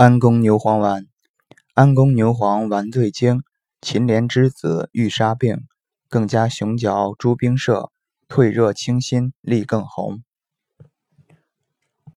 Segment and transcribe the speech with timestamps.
[0.00, 1.08] 安宫牛黄丸，
[1.74, 3.42] 安宫牛黄丸最精，
[3.82, 5.66] 秦莲之子愈杀病，
[6.08, 7.90] 更加雄角诸兵舍，
[8.26, 10.22] 退热清心力更红。